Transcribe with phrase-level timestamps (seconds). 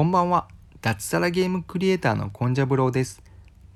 [0.00, 0.48] こんばんは。
[0.80, 3.22] 脱サラゲームクリエイターのコンジャブローです。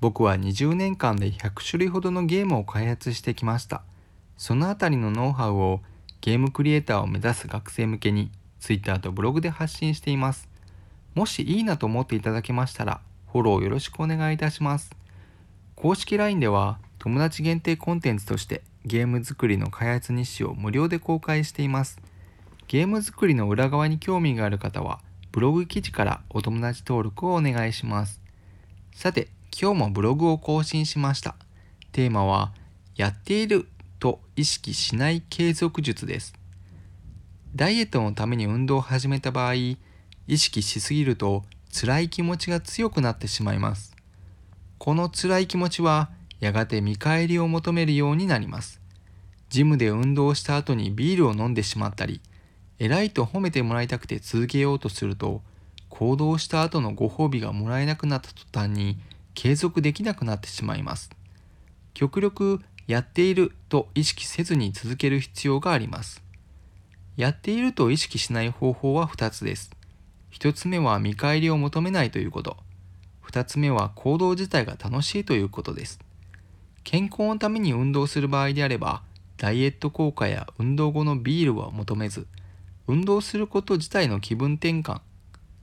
[0.01, 3.83] 僕は20年間で100種類ほどのゲームを開発してきました。
[4.35, 5.81] そのあたりのノウハウを
[6.21, 10.49] ゲームクリエイターを目指す学生向けに Twitter とブログで発信しています。
[11.13, 13.01] もしいいなと思っていただけましたら、
[13.31, 14.89] フォローよろしくお願いいたします。
[15.75, 22.01] 公式 LINE では友達限定コンテンツとしてゲーム作りの開発日誌を無料で公開しています。
[22.67, 25.01] ゲーム作りの裏側に興味がある方は
[25.35, 28.21] ブログ記事からお友達登録をお願いします。
[28.93, 31.35] さて、今日もブログを更新しました。
[31.91, 32.53] テーマは、
[32.95, 33.67] やっている
[33.99, 36.35] と意識しない継続術です。
[37.53, 39.77] ダイエットのために運動を始めた場合、意
[40.37, 43.93] 識しすぎると辛い気持ちが強くなってしまいます。
[44.77, 48.79] この辛い気持ちはやがて見返りを求めるようになります。
[49.49, 52.21] ジムで運動した後にビールを飲んでしまったり、
[52.77, 55.41] 偉いと褒めてもらいたくて続けようとすると
[55.89, 58.97] 行動した後のご褒美がもらえなくなった途端に
[59.33, 61.09] 継続できなくなってしまいます。
[61.93, 66.21] 極力やっていると意識せずに続ける必要があります。
[67.15, 69.71] やっていると意識しない方法は2つです。
[70.33, 72.57] 1つ目は見返りを求めないということ。
[73.25, 75.99] 2つ目は行動自体が楽しいということです。
[76.83, 79.01] 健康のために運動する場合であれば
[79.37, 82.27] ダイエット効果や運動後のビールは求めず
[82.87, 85.01] 運動すること自体の気分転換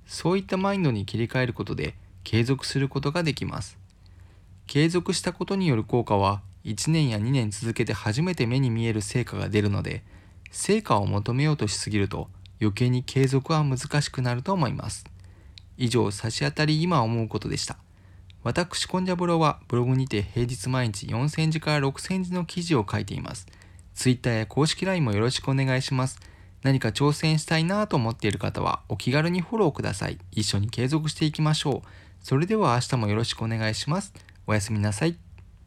[0.07, 3.79] そういったマインドに切り替えることで継続することができます。
[4.67, 10.03] 継続したことによる効果は1年や2年続けて初めて目に見える成果が出るので
[10.51, 12.29] 成果を求めようとしすぎると
[12.61, 15.05] 余計に継続は難しくなると思います。
[15.77, 17.77] 以上差し当たり今思うことでした。
[18.45, 23.47] 私コンジャブロはブログにて平日毎日4000字から6000字の記事を書いています。
[23.95, 26.19] Twitter や公式 LINE もよろしくお願いします。
[26.63, 30.19] 何か挑戦したいなと思っている方はお気軽にフォローください。
[30.31, 31.89] 一緒に継続していきましょう。
[32.21, 34.13] それでは明日もよろしくお願いします。
[34.47, 35.32] おやすみなさい。